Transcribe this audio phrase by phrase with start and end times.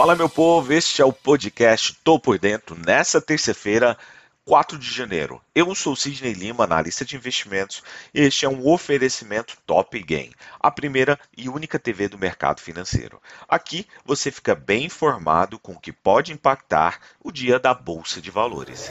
[0.00, 3.98] Fala meu povo, este é o podcast Tô por Dentro nessa terça-feira,
[4.46, 5.42] 4 de janeiro.
[5.54, 7.82] Eu sou Sidney Lima, analista de investimentos,
[8.14, 13.20] e este é um oferecimento Top Game, a primeira e única TV do mercado financeiro.
[13.46, 18.30] Aqui você fica bem informado com o que pode impactar o dia da Bolsa de
[18.30, 18.90] Valores.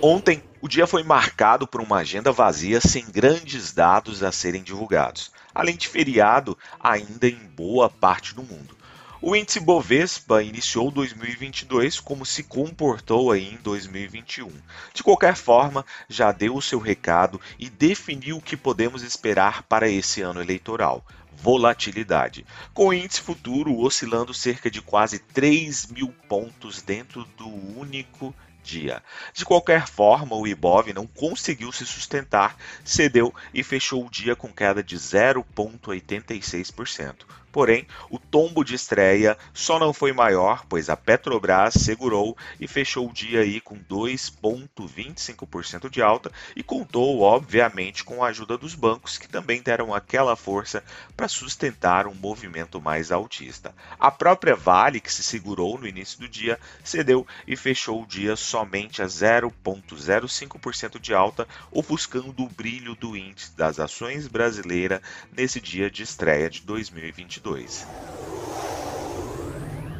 [0.00, 5.32] Ontem, o dia foi marcado por uma agenda vazia sem grandes dados a serem divulgados,
[5.52, 8.78] além de feriado ainda em boa parte do mundo.
[9.22, 14.50] O índice Bovespa iniciou 2022 como se comportou aí em 2021.
[14.94, 19.90] De qualquer forma, já deu o seu recado e definiu o que podemos esperar para
[19.90, 21.04] esse ano eleitoral
[21.42, 27.46] volatilidade, com o índice futuro oscilando cerca de quase 3 mil pontos dentro do
[27.78, 29.02] único dia.
[29.34, 34.50] De qualquer forma, o Ibov não conseguiu se sustentar, cedeu e fechou o dia com
[34.52, 37.26] queda de 0,86%.
[37.52, 43.08] Porém, o tombo de estreia só não foi maior, pois a Petrobras segurou e fechou
[43.08, 49.18] o dia aí com 2,25% de alta e contou, obviamente, com a ajuda dos bancos,
[49.18, 50.84] que também deram aquela força
[51.16, 53.74] para sustentar um movimento mais altista.
[53.98, 58.36] A própria Vale, que se segurou no início do dia, cedeu e fechou o dia
[58.36, 65.00] somente a 0,05% de alta, ofuscando o brilho do índice das ações brasileiras
[65.32, 67.39] nesse dia de estreia de 2022.
[67.42, 68.29] 2022.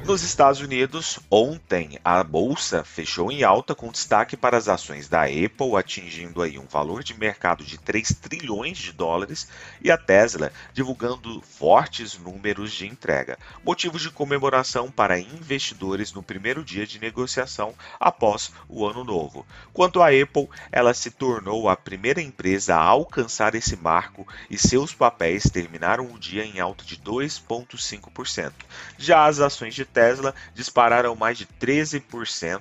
[0.02, 5.24] Nos Estados Unidos, ontem a bolsa fechou em alta com destaque para as ações da
[5.24, 9.46] Apple, atingindo aí um valor de mercado de 3 trilhões de dólares,
[9.80, 16.64] e a Tesla divulgando fortes números de entrega, motivos de comemoração para investidores no primeiro
[16.64, 19.46] dia de negociação após o ano novo.
[19.72, 24.92] Quanto à Apple, ela se tornou a primeira empresa a alcançar esse marco e seus
[24.92, 28.52] papéis terminaram o dia em alta de 2,5%.
[28.98, 32.60] Já as ações de Tesla dispararam mais de 13%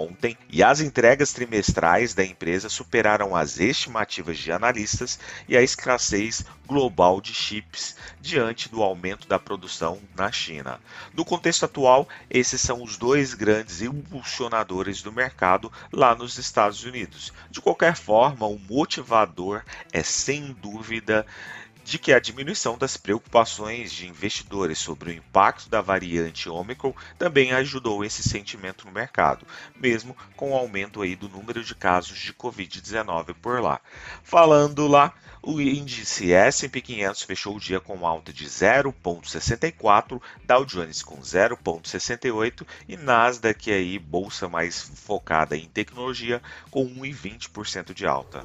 [0.00, 6.44] ontem e as entregas trimestrais da empresa superaram as estimativas de analistas e a escassez
[6.66, 10.80] global de chips diante do aumento da produção na China.
[11.12, 17.32] No contexto atual, esses são os dois grandes impulsionadores do mercado lá nos Estados Unidos.
[17.50, 21.26] De qualquer forma, o motivador é sem dúvida
[21.90, 27.50] de que a diminuição das preocupações de investidores sobre o impacto da variante Omicron também
[27.50, 32.32] ajudou esse sentimento no mercado, mesmo com o aumento aí do número de casos de
[32.32, 33.80] Covid-19 por lá.
[34.22, 35.12] Falando lá,
[35.42, 42.64] o índice S&P 500 fechou o dia com alta de 0,64, Dow Jones com 0,68
[42.88, 46.40] e Nasdaq aí bolsa mais focada em tecnologia
[46.70, 48.44] com 1,20% de alta.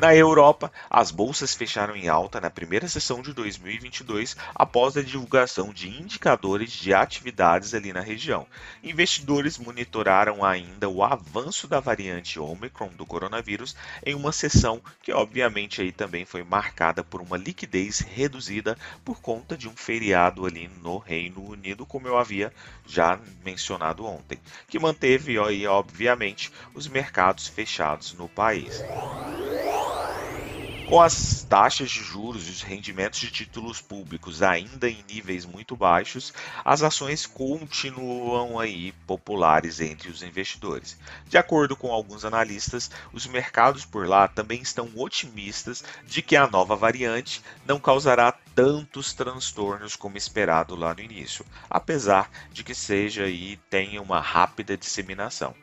[0.00, 5.74] Na Europa, as bolsas fecharam em alta na primeira sessão de 2022 após a divulgação
[5.74, 8.46] de indicadores de atividades ali na região.
[8.82, 15.82] Investidores monitoraram ainda o avanço da variante Omicron do coronavírus em uma sessão que obviamente
[15.82, 20.96] aí também foi marcada por uma liquidez reduzida por conta de um feriado ali no
[20.96, 22.50] Reino Unido, como eu havia
[22.86, 28.88] já mencionado ontem, que manteve aí obviamente os mercados fechados no país.
[30.90, 35.76] Com as taxas de juros e os rendimentos de títulos públicos ainda em níveis muito
[35.76, 36.34] baixos,
[36.64, 40.98] as ações continuam aí populares entre os investidores.
[41.28, 46.48] De acordo com alguns analistas, os mercados por lá também estão otimistas de que a
[46.48, 53.28] nova variante não causará tantos transtornos como esperado lá no início, apesar de que seja
[53.28, 55.54] e tenha uma rápida disseminação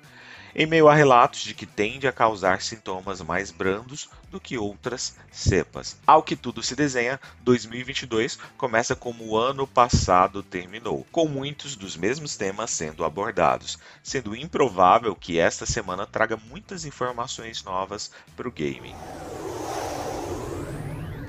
[0.57, 5.15] em meio a relatos de que tende a causar sintomas mais brandos do que outras
[5.31, 5.95] cepas.
[6.05, 11.95] Ao que tudo se desenha, 2022 começa como o ano passado terminou, com muitos dos
[11.95, 18.51] mesmos temas sendo abordados, sendo improvável que esta semana traga muitas informações novas para o
[18.51, 18.95] gaming.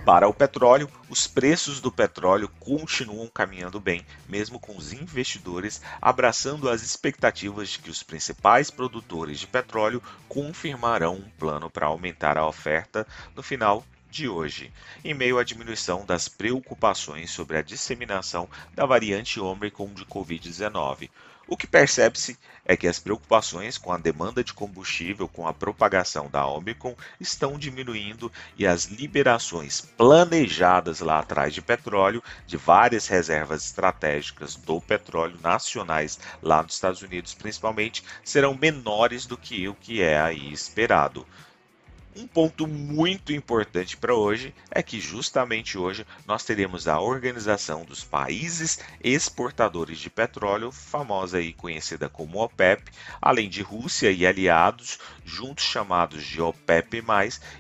[0.09, 6.71] Para o petróleo, os preços do petróleo continuam caminhando bem, mesmo com os investidores abraçando
[6.71, 12.49] as expectativas de que os principais produtores de petróleo confirmarão um plano para aumentar a
[12.49, 13.07] oferta
[13.37, 14.73] no final de hoje,
[15.05, 21.11] em meio à diminuição das preocupações sobre a disseminação da variante Omicron de Covid-19.
[21.51, 26.29] O que percebe-se é que as preocupações com a demanda de combustível com a propagação
[26.29, 33.65] da Omicron estão diminuindo e as liberações planejadas lá atrás de petróleo, de várias reservas
[33.65, 40.03] estratégicas do petróleo nacionais lá nos Estados Unidos principalmente, serão menores do que o que
[40.03, 41.27] é aí esperado.
[42.17, 48.03] Um ponto muito importante para hoje é que justamente hoje nós teremos a Organização dos
[48.03, 52.91] Países Exportadores de Petróleo, famosa e conhecida como OPEP,
[53.21, 57.05] além de Rússia e aliados, juntos chamados de OPEP+,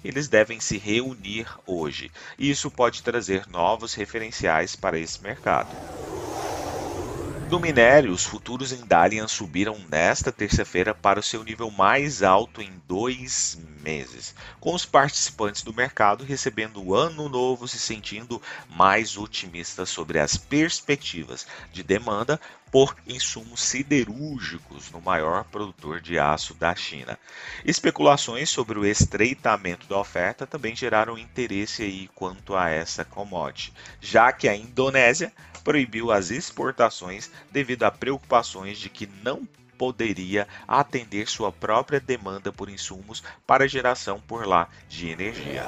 [0.02, 2.10] eles devem se reunir hoje.
[2.38, 5.70] Isso pode trazer novos referenciais para esse mercado.
[7.50, 12.60] No minério, os futuros em Dalian subiram nesta terça-feira para o seu nível mais alto
[12.60, 19.16] em dois meses, com os participantes do mercado recebendo o ano novo se sentindo mais
[19.16, 22.38] otimistas sobre as perspectivas de demanda
[22.70, 27.18] por insumos siderúrgicos no maior produtor de aço da China.
[27.64, 34.32] Especulações sobre o estreitamento da oferta também geraram interesse aí quanto a essa commodity, já
[34.32, 35.32] que a Indonésia
[35.64, 42.68] proibiu as exportações devido a preocupações de que não poderia atender sua própria demanda por
[42.68, 45.64] insumos para geração por lá de energia.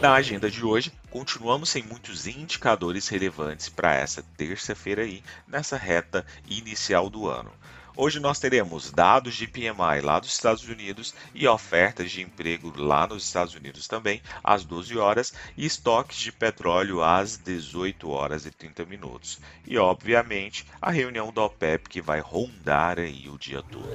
[0.00, 6.24] Na agenda de hoje, continuamos sem muitos indicadores relevantes para essa terça-feira aí, nessa reta
[6.48, 7.50] inicial do ano.
[7.96, 13.08] Hoje nós teremos dados de PMI lá dos Estados Unidos e ofertas de emprego lá
[13.08, 18.52] nos Estados Unidos também às 12 horas e estoques de petróleo às 18 horas e
[18.52, 19.40] 30 minutos.
[19.66, 23.90] E obviamente a reunião da OPEP que vai rondar aí o dia todo.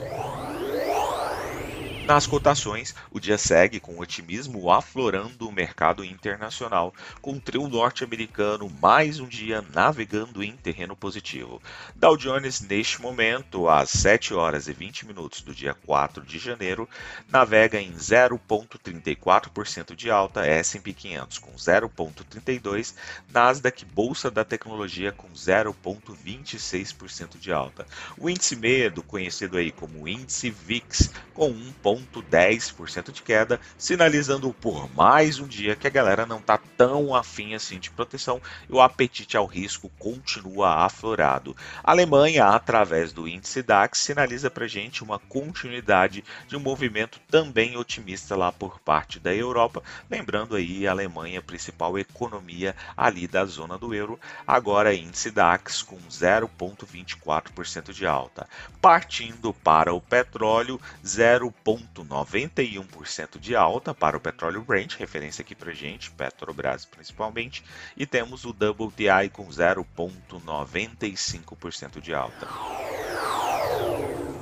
[2.06, 8.70] Nas cotações, o dia segue com otimismo aflorando o mercado internacional, com o trio norte-americano
[8.82, 11.62] mais um dia navegando em terreno positivo.
[11.96, 16.90] Dow Jones, neste momento, às 7 horas e 20 minutos do dia 4 de janeiro,
[17.30, 22.96] navega em 0,34% de alta, S&P 500 com 0,32%,
[23.32, 27.88] Nasdaq Bolsa da Tecnologia com 0,26% de alta.
[28.18, 34.90] O índice medo, conhecido aí como índice VIX, com 1, 0,10% de queda, sinalizando por
[34.96, 38.82] mais um dia que a galera não está tão afim assim de proteção e o
[38.82, 41.56] apetite ao risco continua aflorado.
[41.84, 47.78] A Alemanha, através do índice DAX, sinaliza para gente uma continuidade de um movimento também
[47.78, 53.78] otimista lá por parte da Europa, lembrando aí a Alemanha, principal economia ali da zona
[53.78, 58.48] do euro, agora índice DAX com 0,24% de alta.
[58.82, 65.74] Partindo para o petróleo, 0,9 0,91% de alta para o petróleo Brent, referência aqui para
[65.74, 67.64] gente, Petrobras principalmente,
[67.96, 72.48] e temos o WTI com 0,95% de alta.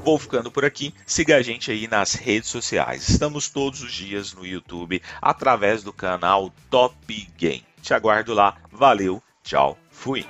[0.03, 0.95] Vou ficando por aqui.
[1.05, 3.07] Siga a gente aí nas redes sociais.
[3.07, 6.95] Estamos todos os dias no YouTube através do canal Top
[7.37, 7.63] Game.
[7.81, 8.57] Te aguardo lá.
[8.71, 10.25] Valeu, tchau, fui.